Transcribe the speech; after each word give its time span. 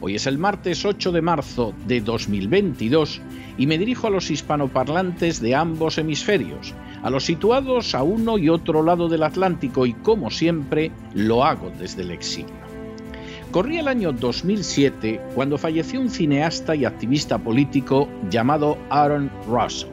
hoy 0.00 0.14
es 0.14 0.26
el 0.26 0.38
martes 0.38 0.84
8 0.84 1.12
de 1.12 1.22
marzo 1.22 1.74
de 1.86 2.00
2022 2.00 3.20
y 3.56 3.66
me 3.66 3.78
dirijo 3.78 4.06
a 4.06 4.10
los 4.10 4.30
hispanoparlantes 4.30 5.40
de 5.40 5.54
ambos 5.54 5.98
hemisferios 5.98 6.74
a 7.02 7.10
los 7.10 7.24
situados 7.24 7.94
a 7.94 8.02
uno 8.02 8.38
y 8.38 8.48
otro 8.48 8.82
lado 8.82 9.08
del 9.08 9.22
Atlántico 9.22 9.86
y 9.86 9.94
como 9.94 10.30
siempre 10.30 10.90
lo 11.14 11.44
hago 11.44 11.70
desde 11.78 12.02
el 12.02 12.10
exilio. 12.10 12.68
Corría 13.50 13.80
el 13.80 13.88
año 13.88 14.12
2007 14.12 15.20
cuando 15.34 15.56
falleció 15.56 16.00
un 16.00 16.10
cineasta 16.10 16.76
y 16.76 16.84
activista 16.84 17.38
político 17.38 18.08
llamado 18.30 18.76
Aaron 18.90 19.30
Russell. 19.48 19.88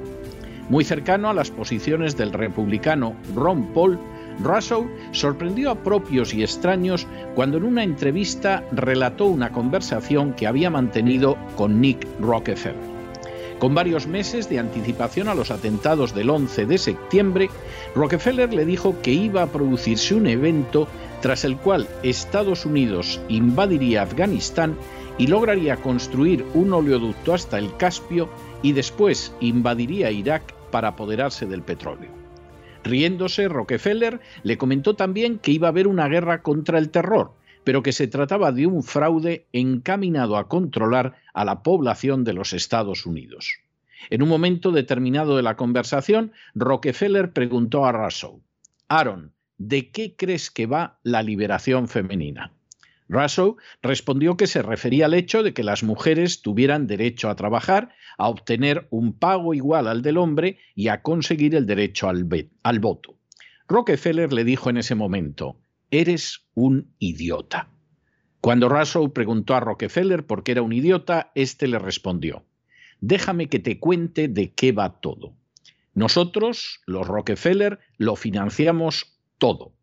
Muy 0.69 0.83
cercano 0.83 1.29
a 1.29 1.33
las 1.33 1.51
posiciones 1.51 2.17
del 2.17 2.33
republicano 2.33 3.15
Ron 3.33 3.67
Paul, 3.73 3.99
Russell 4.39 4.85
sorprendió 5.11 5.71
a 5.71 5.75
propios 5.75 6.33
y 6.33 6.43
extraños 6.43 7.07
cuando 7.35 7.57
en 7.57 7.63
una 7.63 7.83
entrevista 7.83 8.63
relató 8.71 9.25
una 9.25 9.51
conversación 9.51 10.33
que 10.33 10.47
había 10.47 10.69
mantenido 10.69 11.37
con 11.55 11.81
Nick 11.81 12.07
Rockefeller. 12.19 12.95
Con 13.59 13.73
varios 13.73 14.05
meses 14.05 14.49
de 14.49 14.59
anticipación 14.59 15.29
a 15.29 15.35
los 15.35 15.49
atentados 15.49 16.13
del 16.13 16.29
11 16.29 16.65
de 16.65 16.77
septiembre, 16.77 17.49
Rockefeller 17.95 18.53
le 18.53 18.65
dijo 18.65 19.01
que 19.01 19.11
iba 19.11 19.43
a 19.43 19.47
producirse 19.47 20.13
un 20.13 20.27
evento 20.27 20.87
tras 21.21 21.45
el 21.45 21.57
cual 21.57 21.87
Estados 22.03 22.65
Unidos 22.65 23.21
invadiría 23.29 24.01
Afganistán 24.01 24.75
y 25.17 25.27
lograría 25.27 25.77
construir 25.77 26.45
un 26.53 26.73
oleoducto 26.73 27.33
hasta 27.33 27.57
el 27.57 27.75
Caspio 27.77 28.29
y 28.61 28.73
después 28.73 29.33
invadiría 29.39 30.11
Irak 30.11 30.53
para 30.69 30.89
apoderarse 30.89 31.45
del 31.45 31.61
petróleo. 31.61 32.24
Riéndose, 32.85 33.47
Rockefeller 33.47 34.21
le 34.43 34.57
comentó 34.57 34.95
también 34.95 35.39
que 35.39 35.51
iba 35.51 35.67
a 35.67 35.71
haber 35.71 35.87
una 35.87 36.07
guerra 36.07 36.43
contra 36.43 36.77
el 36.77 36.91
terror, 36.91 37.33
pero 37.63 37.81
que 37.81 37.91
se 37.91 38.07
trataba 38.07 38.51
de 38.51 38.67
un 38.67 38.83
fraude 38.83 39.47
encaminado 39.51 40.37
a 40.37 40.47
controlar 40.47 41.15
a 41.33 41.43
la 41.45 41.63
población 41.63 42.23
de 42.23 42.33
los 42.33 42.53
Estados 42.53 43.07
Unidos. 43.07 43.57
En 44.11 44.21
un 44.21 44.29
momento 44.29 44.71
determinado 44.71 45.35
de 45.35 45.41
la 45.41 45.55
conversación, 45.55 46.31
Rockefeller 46.53 47.33
preguntó 47.33 47.87
a 47.87 47.91
Russell, 47.91 48.41
Aaron, 48.87 49.33
¿de 49.57 49.89
qué 49.89 50.15
crees 50.15 50.51
que 50.51 50.67
va 50.67 50.99
la 51.01 51.23
liberación 51.23 51.87
femenina? 51.87 52.54
Russell 53.07 53.51
respondió 53.81 54.35
que 54.35 54.47
se 54.47 54.61
refería 54.61 55.05
al 55.05 55.13
hecho 55.13 55.43
de 55.43 55.53
que 55.53 55.63
las 55.63 55.83
mujeres 55.83 56.41
tuvieran 56.41 56.87
derecho 56.87 57.29
a 57.29 57.35
trabajar, 57.35 57.89
a 58.17 58.29
obtener 58.29 58.87
un 58.89 59.13
pago 59.13 59.53
igual 59.53 59.87
al 59.87 60.01
del 60.01 60.17
hombre 60.17 60.57
y 60.73 60.87
a 60.87 61.01
conseguir 61.01 61.55
el 61.55 61.65
derecho 61.65 62.09
al, 62.09 62.23
voto. 62.79 63.15
Rockefeller 63.67 64.33
le 64.33 64.43
dijo 64.43 64.69
en 64.69 64.77
ese 64.77 64.95
momento, 64.95 65.59
eres 65.91 66.45
un 66.53 66.93
idiota. 66.99 67.69
Cuando 68.41 68.69
Russell 68.69 69.09
preguntó 69.09 69.55
a 69.55 69.59
Rockefeller 69.59 70.25
por 70.25 70.43
qué 70.43 70.53
era 70.53 70.61
un 70.61 70.73
idiota, 70.73 71.31
éste 71.35 71.67
le 71.67 71.79
respondió, 71.79 72.45
déjame 73.01 73.47
que 73.47 73.59
te 73.59 73.79
cuente 73.79 74.27
de 74.27 74.51
qué 74.51 74.71
va 74.71 74.99
todo. 74.99 75.33
Nosotros, 75.93 76.81
los 76.85 77.07
Rockefeller, 77.07 77.79
lo 77.97 78.15
financiamos 78.15 79.15
todo. 79.37 79.73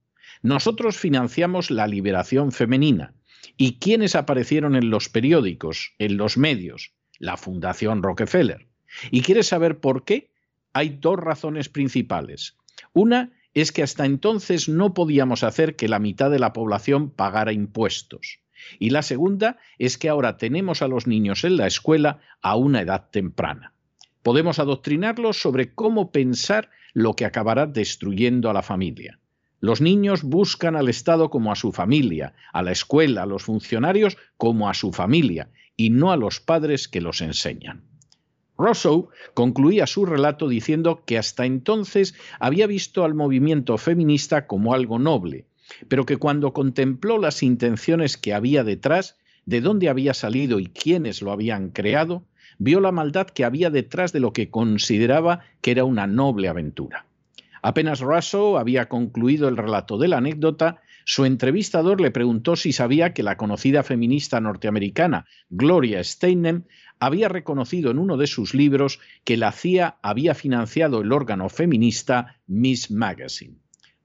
Nosotros 0.43 0.97
financiamos 0.97 1.71
la 1.71 1.87
liberación 1.87 2.51
femenina. 2.51 3.15
¿Y 3.57 3.79
quiénes 3.79 4.17
aparecieron 4.17 4.75
en 4.75 4.91
los 4.91 5.09
periódicos, 5.09 5.95
en 5.99 6.17
los 6.17 6.37
medios? 6.37 6.93
La 7.19 7.37
Fundación 7.37 8.03
Rockefeller. 8.03 8.67
¿Y 9.13 9.23
quieres 9.23 9.47
saber 9.47 9.79
por 9.79 10.05
qué? 10.05 10.33
Hay 10.73 10.99
dos 11.01 11.17
razones 11.19 11.69
principales. 11.69 12.57
Una 12.93 13.31
es 13.55 13.71
que 13.71 13.85
hasta 13.85 14.05
entonces 14.05 14.69
no 14.69 14.95
podíamos 14.95 15.45
hacer 15.45 15.77
que 15.77 15.89
la 15.89 16.01
mitad 16.01 16.31
de 16.31 16.41
la 16.41 16.53
población 16.53 17.11
pagara 17.11 17.53
impuestos. 17.53 18.41
Y 18.81 18.91
la 18.91 19.03
segunda 19.03 19.59
es 19.79 19.97
que 19.97 20.09
ahora 20.09 20.39
tenemos 20.39 20.83
a 20.83 20.89
los 20.89 21.07
niños 21.07 21.45
en 21.45 21.57
la 21.57 21.69
escuela 21.69 22.21
a 22.41 22.57
una 22.57 22.81
edad 22.81 23.11
temprana. 23.11 23.75
Podemos 24.23 24.59
adoctrinarlos 24.59 25.41
sobre 25.41 25.73
cómo 25.75 26.11
pensar 26.11 26.71
lo 26.95 27.15
que 27.15 27.27
acabará 27.27 27.67
destruyendo 27.67 28.51
a 28.51 28.53
la 28.53 28.63
familia. 28.63 29.19
Los 29.63 29.81
niños 29.81 30.25
buscan 30.25 30.75
al 30.75 30.89
Estado 30.89 31.31
como 31.31 31.53
a 31.53 31.55
su 31.55 31.71
familia, 31.71 32.35
a 32.53 32.63
la 32.63 32.73
escuela, 32.73 33.23
a 33.23 33.27
los 33.27 33.45
funcionarios 33.45 34.19
como 34.37 34.69
a 34.69 34.75
su 34.75 34.93
familia, 34.93 35.51
y 35.77 35.91
no 35.91 36.11
a 36.11 36.17
los 36.17 36.41
padres 36.41 36.89
que 36.89 37.01
los 37.01 37.21
enseñan. 37.21 37.85
Rousseau 38.59 39.11
concluía 39.35 39.87
su 39.87 40.05
relato 40.05 40.49
diciendo 40.49 41.05
que 41.07 41.17
hasta 41.17 41.47
entonces 41.47 42.17
había 42.41 42.67
visto 42.67 43.05
al 43.05 43.15
movimiento 43.15 43.79
feminista 43.79 44.49
como 44.49 44.75
algo 44.75 44.99
noble, 44.99 45.47
pero 45.87 46.07
que 46.07 46.17
cuando 46.17 46.53
contempló 46.53 47.19
las 47.19 47.45
intenciones 47.45 48.17
que 48.17 48.35
había 48.35 48.65
detrás, 48.65 49.17
de 49.47 49.61
dónde 49.61 49.89
había 49.89 50.13
salido 50.13 50.59
y 50.59 50.67
quiénes 50.67 51.23
lo 51.23 51.31
habían 51.31 51.71
creado, 51.71 52.25
vio 52.59 52.81
la 52.81 52.91
maldad 52.91 53.29
que 53.29 53.45
había 53.45 53.71
detrás 53.71 54.13
de 54.13 54.19
lo 54.19 54.33
que 54.33 54.51
consideraba 54.51 55.45
que 55.61 55.71
era 55.71 55.85
una 55.85 56.09
noble 56.09 56.49
aventura. 56.49 57.07
Apenas 57.63 58.01
Rousseau 58.01 58.59
había 58.59 58.89
concluido 58.89 59.49
el 59.49 59.57
relato 59.57 59.97
de 59.97 60.09
la 60.09 60.19
anécdota, 60.19 60.83
su 61.05 61.25
entrevistador 61.25 62.01
le 62.01 62.11
preguntó 62.11 62.57
si 62.57 62.73
sabía 62.73 63.13
que 63.15 63.23
la 63.23 63.37
conocida 63.37 63.85
feminista 63.85 64.41
norteamericana 64.41 65.27
Gloria 65.49 66.03
Steinem 66.03 66.65
había 66.99 67.29
reconocido 67.29 67.93
en 67.93 67.99
uno 67.99 68.17
de 68.17 68.27
sus 68.27 68.55
libros 68.55 69.01
que 69.25 69.37
la 69.37 69.53
CIA 69.53 69.99
había 70.03 70.35
financiado 70.35 71.01
el 71.01 71.13
órgano 71.13 71.49
feminista 71.49 72.41
Miss 72.49 72.91
Magazine. 72.91 73.57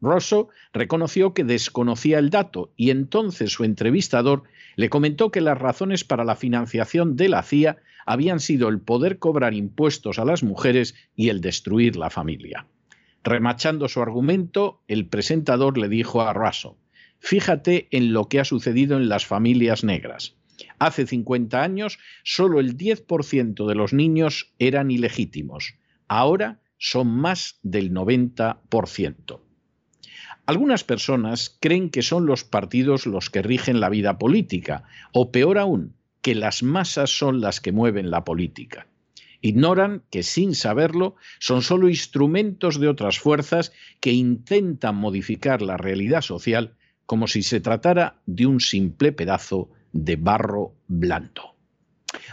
Rosso 0.02 0.50
reconoció 0.72 1.34
que 1.34 1.44
desconocía 1.44 2.20
el 2.20 2.30
dato 2.30 2.74
y 2.76 2.92
entonces 2.92 3.52
su 3.52 3.64
entrevistador 3.64 4.44
le 4.76 4.90
comentó 4.90 5.32
que 5.32 5.42
las 5.42 5.58
razones 5.58 6.04
para 6.04 6.24
la 6.24 6.36
financiación 6.36 7.16
de 7.16 7.30
la 7.30 7.42
CIA 7.42 7.78
habían 8.06 8.40
sido 8.40 8.70
el 8.70 8.80
poder 8.80 9.18
cobrar 9.18 9.56
impuestos 9.56 10.20
a 10.20 10.26
las 10.26 10.44
mujeres 10.44 10.94
y 11.16 11.30
el 11.30 11.42
destruir 11.42 11.96
la 11.96 12.12
familia. 12.12 12.68
Remachando 13.28 13.90
su 13.90 14.02
argumento, 14.02 14.80
el 14.88 15.06
presentador 15.06 15.78
le 15.78 15.90
dijo 15.90 16.22
a 16.22 16.32
Rosso, 16.32 16.78
fíjate 17.20 17.90
en 17.92 18.14
lo 18.14 18.30
que 18.30 18.40
ha 18.40 18.46
sucedido 18.46 18.96
en 18.96 19.10
las 19.10 19.26
familias 19.26 19.84
negras. 19.84 20.38
Hace 20.80 21.06
50 21.06 21.62
años, 21.62 22.00
solo 22.24 22.62
el 22.62 22.78
10% 22.78 23.68
de 23.68 23.76
los 23.76 23.92
niños 23.92 24.54
eran 24.60 24.92
ilegítimos. 24.92 25.76
Ahora 26.08 26.62
son 26.78 27.10
más 27.10 27.60
del 27.64 27.92
90%. 27.92 29.42
Algunas 30.46 30.86
personas 30.86 31.58
creen 31.60 31.90
que 31.90 32.04
son 32.04 32.28
los 32.28 32.46
partidos 32.46 33.06
los 33.06 33.30
que 33.30 33.42
rigen 33.42 33.82
la 33.82 33.90
vida 33.90 34.18
política, 34.18 34.86
o 35.12 35.34
peor 35.34 35.58
aún, 35.58 35.98
que 36.22 36.34
las 36.34 36.64
masas 36.64 37.10
son 37.10 37.42
las 37.42 37.60
que 37.60 37.74
mueven 37.74 38.10
la 38.10 38.24
política. 38.24 38.88
Ignoran 39.42 40.04
que 40.10 40.24
sin 40.24 40.56
saberlo 40.56 41.16
son 41.40 41.62
solo 41.62 41.90
instrumentos 41.90 42.80
de 42.80 42.88
otras 42.88 43.20
fuerzas 43.20 43.72
que 44.00 44.12
intentan 44.12 44.96
modificar 44.96 45.62
la 45.62 45.78
realidad 45.78 46.22
social 46.22 46.76
como 47.06 47.28
si 47.28 47.44
se 47.44 47.60
tratara 47.62 48.22
de 48.26 48.46
un 48.46 48.60
simple 48.60 49.12
pedazo 49.12 49.70
de 49.94 50.16
barro 50.18 50.74
blando. 50.88 51.58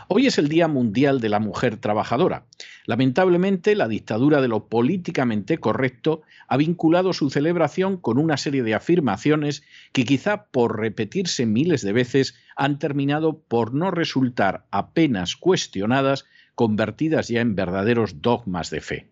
Hoy 0.08 0.26
es 0.26 0.38
el 0.38 0.48
Día 0.48 0.68
Mundial 0.68 1.20
de 1.20 1.28
la 1.28 1.40
Mujer 1.40 1.76
Trabajadora. 1.76 2.46
Lamentablemente, 2.86 3.74
la 3.74 3.88
dictadura 3.88 4.40
de 4.40 4.48
lo 4.48 4.68
políticamente 4.68 5.58
correcto 5.58 6.22
ha 6.48 6.56
vinculado 6.56 7.12
su 7.12 7.30
celebración 7.30 7.96
con 7.96 8.18
una 8.18 8.36
serie 8.36 8.62
de 8.62 8.74
afirmaciones 8.74 9.62
que 9.92 10.04
quizá 10.04 10.46
por 10.46 10.78
repetirse 10.78 11.46
miles 11.46 11.82
de 11.82 11.92
veces 11.92 12.34
han 12.56 12.78
terminado 12.78 13.40
por 13.40 13.74
no 13.74 13.90
resultar 13.90 14.66
apenas 14.70 15.36
cuestionadas, 15.36 16.26
convertidas 16.54 17.28
ya 17.28 17.40
en 17.40 17.54
verdaderos 17.54 18.22
dogmas 18.22 18.70
de 18.70 18.80
fe. 18.80 19.08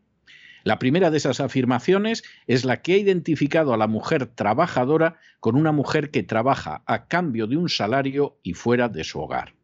La 0.65 0.79
primera 0.79 1.11
de 1.11 1.17
esas 1.17 1.41
afirmaciones 1.41 2.23
es 2.47 2.65
la 2.65 2.83
que 2.83 2.95
ha 2.95 2.99
identificado 2.99 3.75
a 3.75 3.77
la 3.77 3.89
mujer 3.89 4.27
trabajadora 4.27 5.19
con 5.41 5.57
una 5.57 5.73
mujer 5.73 6.11
que 6.11 6.23
trabaja 6.23 6.83
a 6.87 7.09
cambio 7.09 7.47
de 7.49 7.57
un 7.57 7.69
salario 7.69 8.39
y 8.43 8.55
fuera 8.55 8.89
de 8.89 9.03
su 9.03 9.21
hogar. 9.21 9.55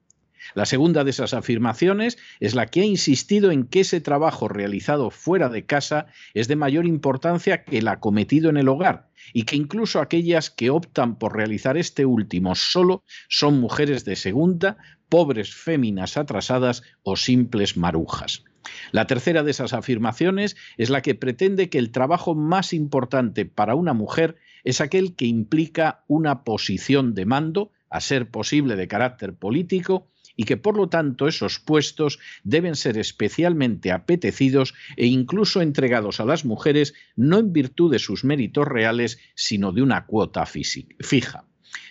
La 0.54 0.66
segunda 0.66 1.04
de 1.04 1.10
esas 1.10 1.34
afirmaciones 1.34 2.19
es 2.40 2.54
la 2.54 2.66
que 2.66 2.80
ha 2.80 2.84
insistido 2.84 3.50
en 3.50 3.64
que 3.64 3.80
ese 3.80 4.00
trabajo 4.00 4.48
realizado 4.48 5.10
fuera 5.10 5.48
de 5.48 5.66
casa 5.66 6.06
es 6.34 6.48
de 6.48 6.56
mayor 6.56 6.86
importancia 6.86 7.64
que 7.64 7.78
el 7.78 7.88
acometido 7.88 8.48
en 8.50 8.56
el 8.56 8.69
hogar 8.69 9.08
y 9.32 9.44
que 9.44 9.56
incluso 9.56 10.00
aquellas 10.00 10.50
que 10.50 10.70
optan 10.70 11.19
por 11.19 11.36
realizar 11.36 11.76
este 11.76 12.06
último 12.06 12.54
solo 12.54 13.04
son 13.28 13.60
mujeres 13.60 14.04
de 14.04 14.16
segunda, 14.16 14.78
pobres 15.08 15.55
féminas 15.55 16.16
atrasadas 16.16 16.82
o 17.02 17.16
simples 17.16 17.76
marujas. 17.76 18.44
La 18.93 19.06
tercera 19.06 19.43
de 19.43 19.50
esas 19.50 19.72
afirmaciones 19.72 20.56
es 20.76 20.90
la 20.90 21.02
que 21.02 21.14
pretende 21.14 21.70
que 21.70 21.78
el 21.78 21.90
trabajo 21.90 22.34
más 22.34 22.72
importante 22.72 23.46
para 23.46 23.75
una 23.75 23.94
mujer 23.94 24.37
es 24.64 24.81
aquel 24.81 25.14
que 25.14 25.26
implica 25.26 26.05
una 26.08 26.44
posición 26.44 27.14
de 27.14 27.25
mando, 27.25 27.72
a 27.90 28.00
ser 28.00 28.31
posible 28.31 28.76
de 28.76 28.88
carácter 28.88 29.34
político, 29.34 30.08
y 30.37 30.44
que 30.44 30.56
por 30.56 30.76
lo 30.76 30.88
tanto 30.88 31.26
esos 31.26 31.58
puestos 31.58 32.20
deben 32.44 32.76
ser 32.76 32.96
especialmente 32.96 33.90
apetecidos 33.90 34.72
e 34.96 35.06
incluso 35.06 35.62
entregados 35.62 36.20
a 36.20 36.25
las 36.25 36.44
mujeres 36.44 36.94
no 37.16 37.38
en 37.38 37.52
virtud 37.52 37.90
de 37.90 37.99
sus 37.99 38.25
méritos 38.25 38.66
reales, 38.66 39.19
sino 39.34 39.72
de 39.72 39.82
una 39.82 40.06
cuota 40.06 40.46
fija. 40.46 41.47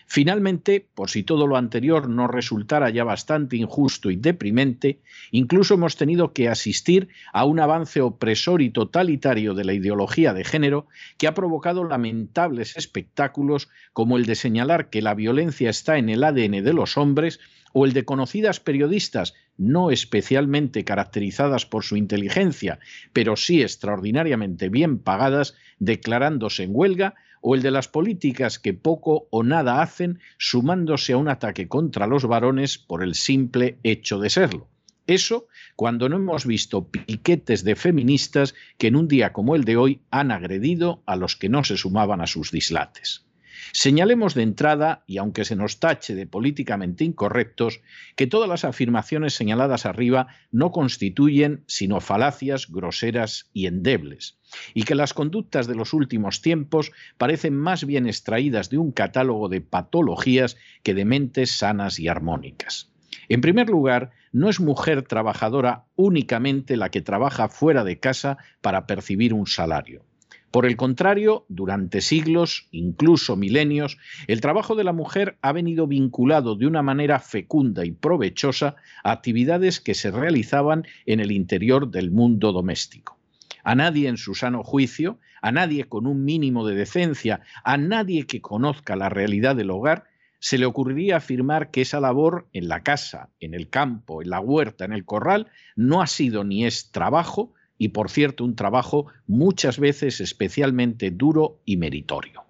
Finalmente, 0.10 0.88
por 0.96 1.10
si 1.10 1.24
todo 1.24 1.48
lo 1.48 1.58
anterior 1.58 2.08
no 2.08 2.28
resultara 2.28 2.90
ya 2.90 3.04
bastante 3.04 3.58
injusto 3.58 4.10
y 4.10 4.16
deprimente, 4.16 5.02
incluso 5.32 5.74
hemos 5.74 5.98
tenido 5.98 6.32
que 6.32 6.48
asistir 6.48 7.10
a 7.34 7.44
un 7.44 7.60
avance 7.60 8.00
opresor 8.00 8.62
y 8.62 8.70
totalitario 8.70 9.54
de 9.54 9.66
la 9.66 9.74
ideología 9.74 10.34
de 10.34 10.46
género 10.46 10.88
que 11.18 11.28
ha 11.28 11.34
provocado 11.34 11.84
lamentables 11.84 12.78
espectáculos 12.78 13.68
como 13.92 14.16
el 14.16 14.26
de 14.26 14.36
señalar 14.36 14.90
que 14.90 15.02
la 15.02 15.14
violencia 15.14 15.70
está 15.70 15.98
en 15.98 16.08
el 16.08 16.24
ADN 16.24 16.64
de 16.64 16.74
los 16.74 16.98
hombres 16.98 17.42
o 17.74 17.86
el 17.86 17.92
de 17.92 18.06
conocidas 18.06 18.62
periodistas 18.62 19.34
no 19.58 19.92
especialmente 19.92 20.86
caracterizadas 20.86 21.66
por 21.66 21.84
su 21.84 21.98
inteligencia, 21.98 22.80
pero 23.12 23.36
sí 23.36 23.62
extraordinariamente 23.62 24.70
bien 24.70 25.00
pagadas, 25.00 25.56
declarándose 25.80 26.64
en 26.64 26.72
huelga, 26.74 27.16
o 27.50 27.56
el 27.56 27.62
de 27.62 27.72
las 27.72 27.88
políticas 27.88 28.60
que 28.60 28.74
poco 28.74 29.30
o 29.32 29.42
nada 29.42 29.82
hacen 29.82 30.20
sumándose 30.38 31.14
a 31.14 31.18
un 31.18 31.30
ataque 31.30 31.70
contra 31.70 32.06
los 32.06 32.26
varones 32.26 32.78
por 32.78 33.02
el 33.02 33.16
simple 33.16 33.80
hecho 33.84 34.20
de 34.20 34.30
serlo. 34.30 34.68
Eso 35.08 35.48
cuando 35.78 36.10
no 36.10 36.18
hemos 36.18 36.46
visto 36.46 36.90
piquetes 36.90 37.64
de 37.64 37.78
feministas 37.78 38.54
que 38.78 38.88
en 38.88 38.98
un 38.98 39.08
día 39.08 39.32
como 39.32 39.56
el 39.56 39.64
de 39.64 39.78
hoy 39.78 40.02
han 40.12 40.32
agredido 40.32 41.02
a 41.06 41.16
los 41.16 41.38
que 41.38 41.48
no 41.48 41.64
se 41.64 41.78
sumaban 41.78 42.20
a 42.20 42.28
sus 42.28 42.52
dislates. 42.52 43.26
Señalemos 43.72 44.34
de 44.34 44.44
entrada, 44.44 45.04
y 45.08 45.18
aunque 45.18 45.46
se 45.46 45.56
nos 45.56 45.80
tache 45.80 46.16
de 46.16 46.28
políticamente 46.28 47.04
incorrectos, 47.04 47.82
que 48.16 48.28
todas 48.28 48.50
las 48.50 48.66
afirmaciones 48.66 49.34
señaladas 49.34 49.86
arriba 49.86 50.28
no 50.52 50.72
constituyen 50.72 51.64
sino 51.68 52.00
falacias 52.00 52.70
groseras 52.70 53.50
y 53.54 53.68
endebles, 53.68 54.38
y 54.74 54.84
que 54.84 54.96
las 54.96 55.14
conductas 55.14 55.68
de 55.68 55.76
los 55.76 55.94
últimos 55.94 56.42
tiempos 56.42 56.92
parecen 57.18 57.56
más 57.56 57.86
bien 57.86 58.08
extraídas 58.08 58.70
de 58.70 58.78
un 58.78 58.92
catálogo 58.92 59.50
de 59.50 59.62
patologías 59.62 60.58
que 60.84 60.94
de 60.94 61.06
mentes 61.06 61.52
sanas 61.52 62.00
y 62.00 62.08
armónicas. 62.08 62.92
En 63.30 63.42
primer 63.42 63.70
lugar, 63.70 64.12
no 64.32 64.50
es 64.50 64.60
mujer 64.60 65.04
trabajadora 65.04 65.86
únicamente 65.96 66.78
la 66.78 66.90
que 66.90 67.02
trabaja 67.02 67.50
fuera 67.50 67.84
de 67.84 68.00
casa 68.00 68.38
para 68.62 68.88
percibir 68.88 69.34
un 69.34 69.48
salario. 69.48 70.06
Por 70.52 70.66
el 70.66 70.78
contrario, 70.78 71.46
durante 71.50 72.00
siglos, 72.00 72.68
incluso 72.72 73.36
milenios, 73.36 73.98
el 74.28 74.40
trabajo 74.40 74.76
de 74.76 74.86
la 74.86 74.94
mujer 74.94 75.38
ha 75.42 75.52
venido 75.52 75.88
vinculado 75.88 76.56
de 76.56 76.68
una 76.68 76.82
manera 76.82 77.20
fecunda 77.20 77.86
y 77.86 77.92
provechosa 77.92 78.76
a 79.04 79.12
actividades 79.12 79.82
que 79.82 79.94
se 79.94 80.10
realizaban 80.10 80.86
en 81.06 81.20
el 81.20 81.32
interior 81.32 81.92
del 81.92 82.12
mundo 82.12 82.54
doméstico. 82.54 83.18
A 83.64 83.76
nadie 83.76 84.08
en 84.08 84.16
su 84.16 84.36
sano 84.36 84.64
juicio, 84.64 85.20
a 85.42 85.52
nadie 85.52 85.90
con 85.90 86.08
un 86.08 86.24
mínimo 86.24 86.66
de 86.66 86.76
decencia, 86.76 87.42
a 87.66 87.76
nadie 87.78 88.26
que 88.26 88.42
conozca 88.42 88.96
la 88.96 89.10
realidad 89.10 89.58
del 89.58 89.72
hogar, 89.72 90.06
se 90.40 90.58
le 90.58 90.66
ocurriría 90.66 91.18
afirmar 91.18 91.72
que 91.72 91.82
esa 91.82 92.00
labor 92.00 92.48
en 92.54 92.70
la 92.70 92.84
casa, 92.84 93.30
en 93.42 93.54
el 93.54 93.70
campo, 93.70 94.22
en 94.22 94.30
la 94.30 94.40
huerta, 94.40 94.86
en 94.86 94.94
el 94.94 95.04
corral, 95.04 95.48
no 95.76 96.02
ha 96.02 96.08
sido 96.08 96.46
ni 96.46 96.66
es 96.66 96.92
trabajo, 96.92 97.54
y 97.78 97.90
por 97.90 98.10
cierto 98.10 98.44
un 98.44 98.56
trabajo 98.56 99.08
muchas 99.28 99.80
veces 99.80 100.22
especialmente 100.22 101.12
duro 101.12 101.60
y 101.66 101.78
meritorio. 101.78 102.44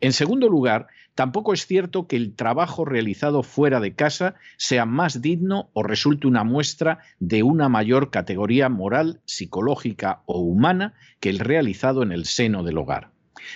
En 0.00 0.12
segundo 0.12 0.48
lugar, 0.48 0.86
tampoco 1.16 1.52
es 1.52 1.66
cierto 1.66 2.06
que 2.06 2.14
el 2.14 2.36
trabajo 2.36 2.84
realizado 2.84 3.42
fuera 3.42 3.80
de 3.80 3.94
casa 3.94 4.36
sea 4.56 4.86
más 4.86 5.20
digno 5.20 5.70
o 5.72 5.82
resulte 5.82 6.28
una 6.28 6.44
muestra 6.44 7.00
de 7.18 7.42
una 7.42 7.68
mayor 7.68 8.10
categoría 8.10 8.68
moral, 8.68 9.20
psicológica 9.24 10.22
o 10.26 10.38
humana 10.40 10.94
que 11.18 11.30
el 11.30 11.40
realizado 11.40 12.04
en 12.04 12.12
el 12.12 12.26
seno 12.26 12.62
del 12.62 12.78
hogar. 12.78 13.10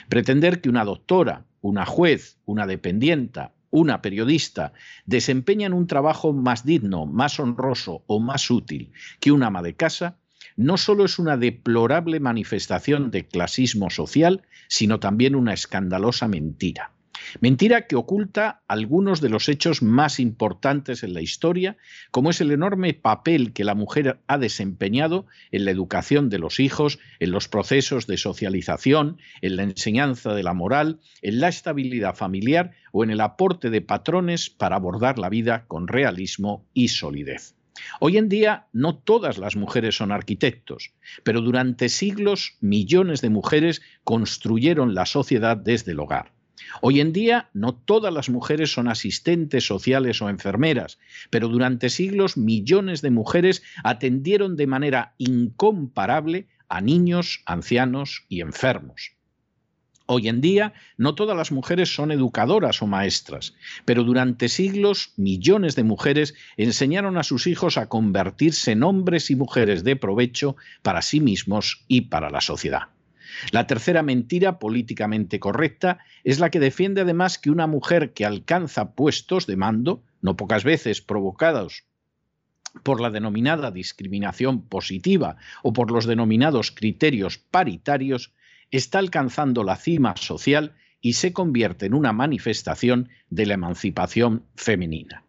Pretender 0.08 0.60
que 0.60 0.68
una 0.68 0.84
doctora, 0.84 1.44
una 1.60 1.86
juez, 1.86 2.38
una 2.44 2.66
dependienta, 2.66 3.52
una 3.70 4.02
periodista 4.02 4.72
desempeñan 5.06 5.72
un 5.72 5.86
trabajo 5.86 6.32
más 6.32 6.64
digno, 6.64 7.06
más 7.06 7.38
honroso 7.38 8.02
o 8.06 8.20
más 8.20 8.50
útil 8.50 8.92
que 9.20 9.32
un 9.32 9.44
ama 9.44 9.62
de 9.62 9.74
casa 9.74 10.18
no 10.56 10.76
solo 10.76 11.04
es 11.04 11.19
una 11.19 11.37
deplorable 11.37 12.20
manifestación 12.20 13.10
de 13.10 13.26
clasismo 13.26 13.90
social, 13.90 14.43
sino 14.69 15.00
también 15.00 15.34
una 15.34 15.52
escandalosa 15.54 16.28
mentira. 16.28 16.93
Mentira 17.40 17.87
que 17.87 17.96
oculta 17.96 18.62
algunos 18.69 19.20
de 19.20 19.28
los 19.28 19.49
hechos 19.49 19.82
más 19.82 20.20
importantes 20.20 21.02
en 21.02 21.14
la 21.14 21.22
historia, 21.22 21.76
como 22.10 22.31
es 22.31 22.40
el 22.40 22.50
enorme 22.50 22.94
papel 22.94 23.52
que 23.52 23.64
la 23.64 23.75
mujer 23.75 24.20
ha 24.26 24.38
desempeñado 24.38 25.26
en 25.50 25.64
la 25.64 25.70
educación 25.70 26.28
de 26.28 26.38
los 26.38 26.60
hijos, 26.60 26.98
en 27.20 27.31
los 27.31 27.48
procesos 27.48 28.06
de 28.06 28.16
socialización, 28.16 29.19
en 29.40 29.56
la 29.56 29.62
enseñanza 29.62 30.34
de 30.34 30.43
la 30.43 30.55
moral, 30.55 31.00
en 31.22 31.40
la 31.40 31.48
estabilidad 31.48 32.14
familiar 32.14 32.72
o 32.93 33.05
en 33.05 33.10
el 33.10 33.20
aporte 33.20 33.70
de 33.70 33.81
patrones 33.81 34.50
para 34.50 34.76
abordar 34.76 35.19
la 35.19 35.28
vida 35.28 35.64
con 35.66 35.88
realismo 35.88 36.66
y 36.75 36.88
solidez. 36.88 37.55
Hoy 38.00 38.17
en 38.19 38.29
día 38.29 38.67
no 38.73 38.96
todas 38.96 39.39
las 39.39 39.56
mujeres 39.56 39.96
son 39.96 40.12
arquitectos, 40.12 40.93
pero 41.24 41.41
durante 41.41 41.89
siglos 41.89 42.56
millones 42.60 43.20
de 43.20 43.31
mujeres 43.31 43.82
construyeron 44.05 44.94
la 44.94 45.06
sociedad 45.06 45.56
desde 45.56 45.93
el 45.93 46.01
hogar. 46.01 46.32
Hoy 46.81 47.01
en 47.01 47.12
día 47.12 47.51
no 47.53 47.74
todas 47.74 48.12
las 48.12 48.29
mujeres 48.31 48.72
son 48.72 48.89
asistentes 48.89 49.67
sociales 49.67 50.22
o 50.22 50.29
enfermeras, 50.29 50.98
pero 51.31 51.48
durante 51.48 51.91
siglos 51.91 52.36
millones 52.36 53.03
de 53.03 53.10
mujeres 53.10 53.62
atendieron 53.84 54.56
de 54.56 54.67
manera 54.67 55.15
incomparable 55.19 56.48
a 56.69 56.81
niños, 56.81 57.43
ancianos 57.46 58.24
y 58.29 58.41
enfermos. 58.41 59.17
Hoy 60.14 60.28
en 60.28 60.42
día 60.42 60.74
no 60.98 61.14
todas 61.14 61.34
las 61.34 61.52
mujeres 61.52 61.94
son 61.94 62.10
educadoras 62.10 62.82
o 62.82 62.86
maestras, 62.86 63.54
pero 63.86 64.04
durante 64.04 64.50
siglos 64.50 65.14
millones 65.16 65.74
de 65.74 65.84
mujeres 65.84 66.34
enseñaron 66.58 67.16
a 67.16 67.22
sus 67.22 67.46
hijos 67.46 67.78
a 67.78 67.88
convertirse 67.88 68.72
en 68.72 68.82
hombres 68.82 69.31
y 69.31 69.36
mujeres 69.36 69.84
de 69.84 69.96
provecho 69.96 70.54
para 70.82 71.00
sí 71.00 71.20
mismos 71.20 71.86
y 71.88 72.02
para 72.02 72.28
la 72.28 72.42
sociedad. 72.42 72.88
La 73.52 73.66
tercera 73.66 74.02
mentira 74.02 74.58
políticamente 74.58 75.40
correcta 75.40 76.00
es 76.24 76.40
la 76.40 76.50
que 76.50 76.60
defiende 76.60 77.00
además 77.00 77.38
que 77.38 77.50
una 77.50 77.66
mujer 77.66 78.12
que 78.12 78.26
alcanza 78.26 78.92
puestos 78.92 79.46
de 79.46 79.56
mando, 79.56 80.02
no 80.20 80.36
pocas 80.36 80.62
veces 80.62 81.00
provocados 81.00 81.84
por 82.82 83.00
la 83.00 83.08
denominada 83.08 83.70
discriminación 83.70 84.60
positiva 84.69 85.36
o 85.62 85.72
por 85.72 85.90
los 85.90 86.04
denominados 86.04 86.70
criterios 86.70 87.38
paritarios, 87.38 88.32
está 88.72 88.98
alcanzando 88.98 89.62
la 89.62 89.76
cima 89.76 90.17
social 90.17 90.74
y 91.00 91.12
se 91.12 91.32
convierte 91.32 91.86
en 91.86 91.94
una 91.94 92.12
manifestación 92.12 93.10
de 93.31 93.46
la 93.46 93.55
emancipación 93.55 94.44
femenina. 94.56 95.24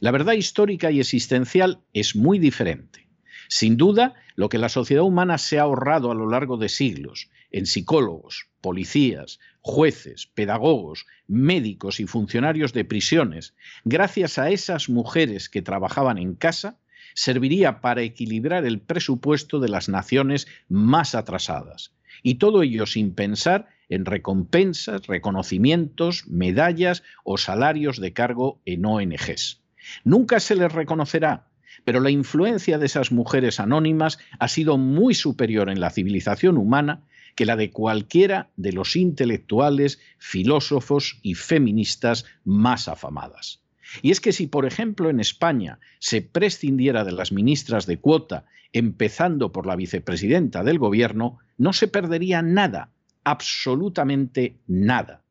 La 0.00 0.10
verdad 0.10 0.32
histórica 0.32 0.90
y 0.90 1.00
existencial 1.00 1.80
es 1.92 2.16
muy 2.16 2.38
diferente. 2.38 3.06
Sin 3.48 3.76
duda, 3.76 4.14
lo 4.34 4.48
que 4.48 4.58
la 4.58 4.68
sociedad 4.68 5.04
humana 5.04 5.38
se 5.38 5.58
ha 5.58 5.62
ahorrado 5.62 6.10
a 6.10 6.14
lo 6.14 6.28
largo 6.28 6.56
de 6.56 6.68
siglos 6.68 7.30
en 7.50 7.66
psicólogos, 7.66 8.48
policías, 8.60 9.38
jueces, 9.60 10.26
pedagogos, 10.26 11.06
médicos 11.26 12.00
y 12.00 12.06
funcionarios 12.06 12.72
de 12.72 12.84
prisiones, 12.84 13.54
gracias 13.84 14.38
a 14.38 14.50
esas 14.50 14.88
mujeres 14.88 15.48
que 15.48 15.62
trabajaban 15.62 16.18
en 16.18 16.34
casa, 16.34 16.78
serviría 17.16 17.80
para 17.80 18.02
equilibrar 18.02 18.66
el 18.66 18.78
presupuesto 18.78 19.58
de 19.58 19.70
las 19.70 19.88
naciones 19.88 20.46
más 20.68 21.14
atrasadas. 21.14 21.92
Y 22.22 22.34
todo 22.34 22.62
ello 22.62 22.86
sin 22.86 23.14
pensar 23.14 23.68
en 23.88 24.04
recompensas, 24.04 25.06
reconocimientos, 25.06 26.26
medallas 26.28 27.02
o 27.24 27.38
salarios 27.38 28.00
de 28.00 28.12
cargo 28.12 28.60
en 28.66 28.84
ONGs. 28.84 29.62
Nunca 30.04 30.40
se 30.40 30.56
les 30.56 30.70
reconocerá, 30.70 31.48
pero 31.84 32.00
la 32.00 32.10
influencia 32.10 32.78
de 32.78 32.86
esas 32.86 33.12
mujeres 33.12 33.60
anónimas 33.60 34.18
ha 34.38 34.48
sido 34.48 34.76
muy 34.76 35.14
superior 35.14 35.70
en 35.70 35.80
la 35.80 35.90
civilización 35.90 36.58
humana 36.58 37.02
que 37.34 37.46
la 37.46 37.56
de 37.56 37.70
cualquiera 37.70 38.50
de 38.56 38.72
los 38.72 38.94
intelectuales, 38.94 40.00
filósofos 40.18 41.18
y 41.22 41.34
feministas 41.34 42.26
más 42.44 42.88
afamadas. 42.88 43.65
Y 44.02 44.10
es 44.10 44.20
que 44.20 44.32
si, 44.32 44.46
por 44.46 44.66
ejemplo, 44.66 45.10
en 45.10 45.20
España 45.20 45.78
se 45.98 46.22
prescindiera 46.22 47.04
de 47.04 47.12
las 47.12 47.32
ministras 47.32 47.86
de 47.86 47.98
cuota, 47.98 48.44
empezando 48.72 49.52
por 49.52 49.66
la 49.66 49.76
vicepresidenta 49.76 50.62
del 50.62 50.78
gobierno, 50.78 51.38
no 51.58 51.72
se 51.72 51.88
perdería 51.88 52.42
nada, 52.42 52.90
absolutamente 53.24 54.56
nada. 54.66 55.22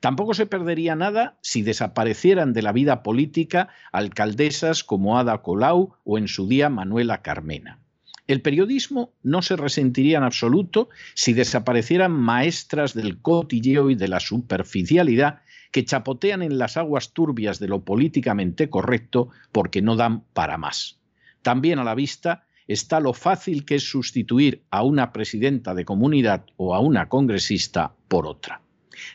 Tampoco 0.00 0.32
se 0.32 0.46
perdería 0.46 0.96
nada 0.96 1.38
si 1.42 1.62
desaparecieran 1.62 2.54
de 2.54 2.62
la 2.62 2.72
vida 2.72 3.02
política 3.02 3.68
alcaldesas 3.92 4.82
como 4.82 5.18
Ada 5.18 5.42
Colau 5.42 5.94
o 6.04 6.16
en 6.16 6.26
su 6.26 6.48
día 6.48 6.70
Manuela 6.70 7.20
Carmena. 7.20 7.78
El 8.26 8.42
periodismo 8.42 9.12
no 9.22 9.42
se 9.42 9.56
resentiría 9.56 10.18
en 10.18 10.24
absoluto 10.24 10.88
si 11.14 11.32
desaparecieran 11.32 12.12
maestras 12.12 12.94
del 12.94 13.20
cotilleo 13.20 13.90
y 13.90 13.96
de 13.96 14.08
la 14.08 14.20
superficialidad 14.20 15.40
que 15.70 15.84
chapotean 15.84 16.42
en 16.42 16.58
las 16.58 16.76
aguas 16.76 17.12
turbias 17.12 17.58
de 17.58 17.68
lo 17.68 17.84
políticamente 17.84 18.70
correcto 18.70 19.28
porque 19.52 19.82
no 19.82 19.96
dan 19.96 20.22
para 20.32 20.58
más. 20.58 20.98
También 21.42 21.78
a 21.78 21.84
la 21.84 21.94
vista 21.94 22.46
está 22.66 23.00
lo 23.00 23.12
fácil 23.12 23.64
que 23.64 23.76
es 23.76 23.88
sustituir 23.88 24.62
a 24.70 24.82
una 24.82 25.12
presidenta 25.12 25.74
de 25.74 25.84
comunidad 25.84 26.44
o 26.56 26.74
a 26.74 26.80
una 26.80 27.08
congresista 27.08 27.94
por 28.08 28.26
otra. 28.26 28.62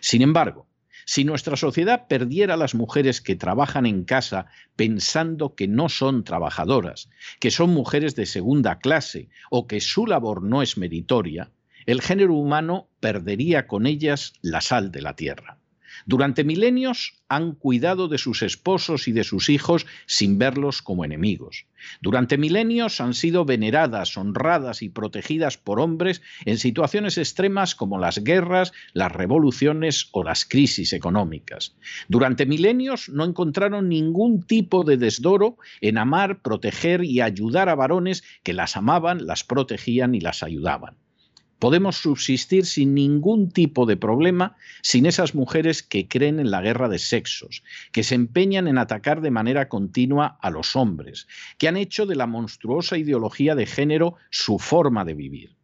Sin 0.02 0.22
embargo, 0.22 0.68
si 1.06 1.24
nuestra 1.24 1.56
sociedad 1.56 2.08
perdiera 2.08 2.56
a 2.56 2.58
las 2.58 2.74
mujeres 2.74 3.22
que 3.22 3.36
trabajan 3.36 3.86
en 3.86 4.04
casa 4.06 4.48
pensando 4.76 5.54
que 5.54 5.68
no 5.68 5.88
son 5.88 6.24
trabajadoras, 6.24 7.10
que 7.40 7.52
son 7.52 7.70
mujeres 7.70 8.16
de 8.16 8.26
segunda 8.26 8.80
clase 8.80 9.30
o 9.52 9.68
que 9.68 9.80
su 9.82 10.08
labor 10.08 10.42
no 10.42 10.64
es 10.64 10.78
meritoria, 10.78 11.52
el 11.86 12.02
género 12.02 12.34
humano 12.34 12.90
perdería 13.00 13.68
con 13.68 13.86
ellas 13.86 14.34
la 14.42 14.62
sal 14.62 14.92
de 14.92 15.04
la 15.04 15.16
tierra. 15.16 15.60
Durante 16.06 16.44
milenios 16.44 17.22
han 17.28 17.54
cuidado 17.54 18.08
de 18.08 18.18
sus 18.18 18.42
esposos 18.42 19.08
y 19.08 19.12
de 19.12 19.24
sus 19.24 19.50
hijos 19.50 19.86
sin 20.06 20.38
verlos 20.38 20.82
como 20.82 21.06
enemigos. 21.06 21.66
Durante 22.02 22.38
milenios 22.38 23.02
han 23.02 23.14
sido 23.14 23.46
veneradas, 23.46 24.18
honradas 24.18 24.82
y 24.82 24.90
protegidas 24.90 25.58
por 25.58 25.80
hombres 25.80 26.22
en 26.46 26.58
situaciones 26.58 27.18
extremas 27.18 27.76
como 27.76 28.00
las 28.00 28.24
guerras, 28.24 28.74
las 28.94 29.12
revoluciones 29.12 30.10
o 30.12 30.24
las 30.24 30.46
crisis 30.46 30.94
económicas. 30.94 31.76
Durante 32.08 32.46
milenios 32.46 33.10
no 33.10 33.26
encontraron 33.26 33.90
ningún 33.90 34.44
tipo 34.44 34.84
de 34.84 34.98
desdoro 34.98 35.58
en 35.82 35.98
amar, 35.98 36.42
proteger 36.42 37.04
y 37.04 37.22
ayudar 37.22 37.70
a 37.70 37.76
varones 37.76 38.24
que 38.44 38.54
las 38.54 38.78
amaban, 38.78 39.26
las 39.26 39.44
protegían 39.44 40.16
y 40.16 40.20
las 40.20 40.44
ayudaban. 40.44 40.98
Podemos 41.60 41.98
subsistir 41.98 42.66
sin 42.66 42.94
ningún 42.94 43.50
tipo 43.50 43.86
de 43.86 43.98
problema 43.98 44.56
sin 44.82 45.06
esas 45.06 45.36
mujeres 45.36 45.84
que 45.84 46.08
creen 46.08 46.40
en 46.40 46.52
la 46.52 46.62
guerra 46.62 46.90
de 46.90 47.00
sexos, 47.00 47.64
que 47.92 48.04
se 48.04 48.16
empeñan 48.16 48.68
en 48.68 48.78
atacar 48.78 49.22
de 49.22 49.32
manera 49.32 49.70
continua 49.70 50.38
a 50.42 50.50
los 50.50 50.76
hombres, 50.76 51.28
que 51.58 51.68
han 51.68 51.78
hecho 51.78 52.06
de 52.06 52.16
la 52.16 52.28
monstruosa 52.28 52.98
ideología 52.98 53.56
de 53.56 53.66
género 53.66 54.16
su 54.30 54.60
forma 54.60 55.06
de 55.06 55.14
vivir. 55.14 55.56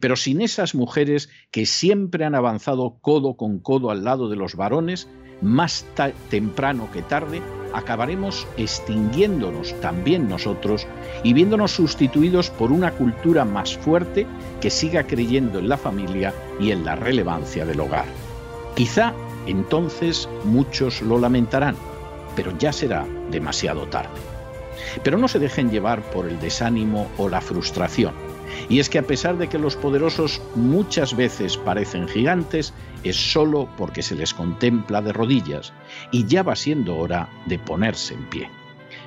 Pero 0.00 0.16
sin 0.16 0.40
esas 0.40 0.74
mujeres 0.74 1.28
que 1.50 1.66
siempre 1.66 2.24
han 2.24 2.34
avanzado 2.34 2.98
codo 3.00 3.36
con 3.36 3.58
codo 3.58 3.90
al 3.90 4.04
lado 4.04 4.28
de 4.28 4.36
los 4.36 4.54
varones, 4.54 5.08
más 5.42 5.84
temprano 6.30 6.88
que 6.92 7.02
tarde 7.02 7.42
acabaremos 7.74 8.46
extinguiéndonos 8.56 9.78
también 9.80 10.28
nosotros 10.28 10.86
y 11.22 11.34
viéndonos 11.34 11.72
sustituidos 11.72 12.48
por 12.48 12.72
una 12.72 12.92
cultura 12.92 13.44
más 13.44 13.76
fuerte 13.76 14.26
que 14.60 14.70
siga 14.70 15.06
creyendo 15.06 15.58
en 15.58 15.68
la 15.68 15.76
familia 15.76 16.32
y 16.58 16.70
en 16.70 16.84
la 16.84 16.96
relevancia 16.96 17.66
del 17.66 17.80
hogar. 17.80 18.06
Quizá 18.74 19.12
entonces 19.46 20.28
muchos 20.44 21.02
lo 21.02 21.18
lamentarán, 21.18 21.76
pero 22.34 22.56
ya 22.58 22.72
será 22.72 23.06
demasiado 23.30 23.86
tarde. 23.86 24.18
Pero 25.02 25.18
no 25.18 25.28
se 25.28 25.38
dejen 25.38 25.70
llevar 25.70 26.02
por 26.10 26.26
el 26.26 26.40
desánimo 26.40 27.08
o 27.18 27.28
la 27.28 27.40
frustración. 27.40 28.14
Y 28.68 28.80
es 28.80 28.88
que 28.88 28.98
a 28.98 29.06
pesar 29.06 29.38
de 29.38 29.48
que 29.48 29.58
los 29.58 29.76
poderosos 29.76 30.40
muchas 30.54 31.16
veces 31.16 31.56
parecen 31.56 32.08
gigantes, 32.08 32.72
es 33.04 33.16
solo 33.16 33.68
porque 33.76 34.02
se 34.02 34.14
les 34.14 34.34
contempla 34.34 35.02
de 35.02 35.12
rodillas 35.12 35.72
y 36.10 36.26
ya 36.26 36.42
va 36.42 36.56
siendo 36.56 36.96
hora 36.96 37.28
de 37.46 37.58
ponerse 37.58 38.14
en 38.14 38.28
pie. 38.30 38.50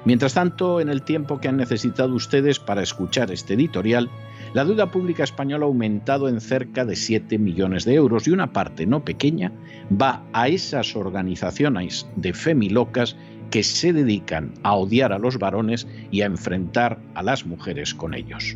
Mientras 0.06 0.34
tanto, 0.34 0.79
en 0.79 0.89
el 0.89 1.01
tiempo 1.01 1.39
que 1.39 1.50
han 1.50 1.58
necesitado 1.58 2.13
ustedes 2.13 2.60
para 2.60 2.82
escuchar 2.82 3.32
este 3.32 3.56
editorial, 3.56 4.10
la 4.53 4.65
deuda 4.65 4.91
pública 4.91 5.24
española 5.24 5.65
ha 5.65 5.68
aumentado 5.68 6.29
en 6.29 6.39
cerca 6.41 6.86
de 6.86 6.96
7 6.96 7.38
millones 7.38 7.86
de 7.86 7.96
euros 7.96 8.27
y 8.27 8.32
una 8.32 8.53
parte 8.53 8.86
no 8.86 9.03
pequeña 9.03 9.51
va 9.89 10.24
a 10.34 10.48
esas 10.48 10.96
organizaciones 10.96 12.08
de 12.15 12.34
femilocas 12.34 13.15
que 13.51 13.63
se 13.63 13.94
dedican 13.94 14.53
a 14.63 14.75
odiar 14.75 15.12
a 15.12 15.20
los 15.20 15.38
varones 15.38 15.88
y 16.12 16.22
a 16.22 16.27
enfrentar 16.27 17.00
a 17.15 17.24
las 17.24 17.46
mujeres 17.46 17.94
con 17.94 18.13
ellos. 18.13 18.56